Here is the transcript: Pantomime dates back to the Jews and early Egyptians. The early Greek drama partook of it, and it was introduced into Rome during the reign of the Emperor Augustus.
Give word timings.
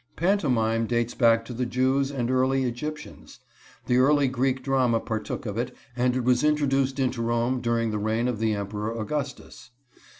Pantomime 0.15 0.87
dates 0.87 1.13
back 1.13 1.45
to 1.45 1.53
the 1.53 1.67
Jews 1.67 2.09
and 2.09 2.31
early 2.31 2.63
Egyptians. 2.63 3.37
The 3.85 3.97
early 3.97 4.27
Greek 4.27 4.63
drama 4.63 4.99
partook 4.99 5.45
of 5.45 5.59
it, 5.59 5.75
and 5.95 6.15
it 6.15 6.23
was 6.23 6.43
introduced 6.43 6.97
into 6.97 7.21
Rome 7.21 7.61
during 7.61 7.91
the 7.91 7.99
reign 7.99 8.27
of 8.27 8.39
the 8.39 8.55
Emperor 8.55 8.99
Augustus. 8.99 9.69